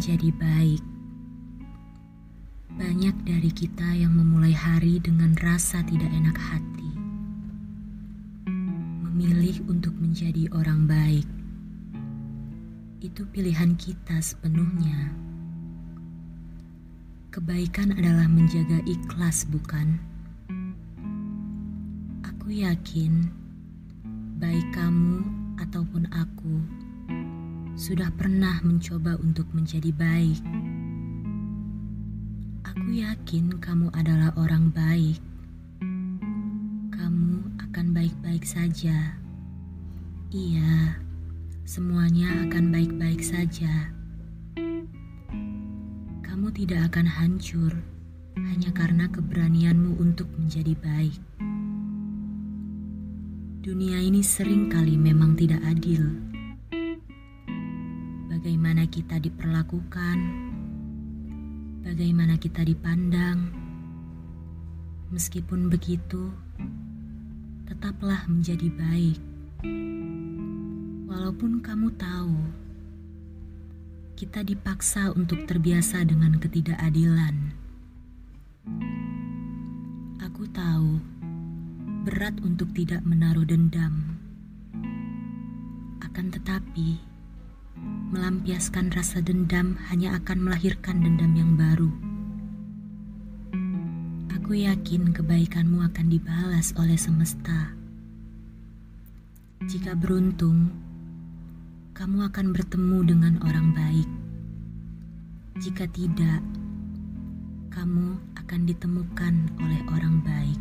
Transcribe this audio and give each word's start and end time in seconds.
menjadi 0.00 0.32
baik. 0.32 0.80
Banyak 2.72 3.28
dari 3.28 3.52
kita 3.52 3.84
yang 3.92 4.16
memulai 4.16 4.56
hari 4.56 4.96
dengan 4.96 5.36
rasa 5.44 5.84
tidak 5.84 6.08
enak 6.08 6.40
hati, 6.40 6.92
memilih 9.04 9.60
untuk 9.68 9.92
menjadi 10.00 10.48
orang 10.56 10.88
baik. 10.88 11.28
Itu 13.04 13.28
pilihan 13.28 13.76
kita 13.76 14.24
sepenuhnya. 14.24 15.12
Kebaikan 17.28 17.92
adalah 17.92 18.24
menjaga 18.24 18.80
ikhlas, 18.88 19.44
bukan? 19.52 20.00
Aku 22.24 22.48
yakin, 22.48 23.28
baik 24.40 24.64
kamu 24.72 25.20
ataupun 25.60 26.08
aku 26.08 26.80
sudah 27.80 28.12
pernah 28.12 28.60
mencoba 28.60 29.16
untuk 29.24 29.48
menjadi 29.56 29.88
baik. 29.88 30.44
Aku 32.60 32.92
yakin 32.92 33.56
kamu 33.56 33.88
adalah 33.96 34.36
orang 34.36 34.68
baik. 34.68 35.16
Kamu 36.92 37.56
akan 37.56 37.86
baik-baik 37.96 38.44
saja. 38.44 39.16
Iya, 40.28 41.00
semuanya 41.64 42.44
akan 42.44 42.68
baik-baik 42.68 43.24
saja. 43.24 43.96
Kamu 46.20 46.52
tidak 46.52 46.92
akan 46.92 47.08
hancur 47.08 47.72
hanya 48.36 48.76
karena 48.76 49.08
keberanianmu 49.08 49.96
untuk 49.96 50.28
menjadi 50.36 50.76
baik. 50.76 51.16
Dunia 53.64 54.04
ini 54.04 54.20
sering 54.20 54.68
kali 54.68 55.00
memang 55.00 55.32
tidak 55.32 55.64
adil 55.64 56.29
bagaimana 58.40 58.88
kita 58.88 59.20
diperlakukan, 59.20 60.16
bagaimana 61.84 62.40
kita 62.40 62.64
dipandang. 62.64 63.52
Meskipun 65.12 65.68
begitu, 65.68 66.32
tetaplah 67.68 68.24
menjadi 68.32 68.72
baik. 68.72 69.20
Walaupun 71.04 71.60
kamu 71.60 71.92
tahu 72.00 72.32
kita 74.16 74.40
dipaksa 74.40 75.12
untuk 75.12 75.44
terbiasa 75.44 76.00
dengan 76.08 76.40
ketidakadilan. 76.40 77.52
Aku 80.24 80.48
tahu 80.48 80.96
berat 82.08 82.40
untuk 82.40 82.72
tidak 82.72 83.04
menaruh 83.04 83.44
dendam. 83.44 84.16
Akan 86.00 86.32
tetapi, 86.32 87.09
Melampiaskan 88.10 88.90
rasa 88.90 89.22
dendam 89.22 89.78
hanya 89.86 90.18
akan 90.18 90.50
melahirkan 90.50 90.98
dendam 90.98 91.30
yang 91.32 91.54
baru. 91.54 91.90
Aku 94.34 94.58
yakin 94.58 95.14
kebaikanmu 95.14 95.78
akan 95.78 96.06
dibalas 96.10 96.74
oleh 96.74 96.98
semesta. 96.98 97.70
Jika 99.62 99.94
beruntung, 99.94 100.74
kamu 101.94 102.26
akan 102.34 102.50
bertemu 102.50 102.98
dengan 103.06 103.34
orang 103.46 103.70
baik. 103.78 104.10
Jika 105.62 105.86
tidak, 105.94 106.42
kamu 107.70 108.18
akan 108.42 108.60
ditemukan 108.66 109.34
oleh 109.62 109.80
orang 109.94 110.18
baik. 110.26 110.59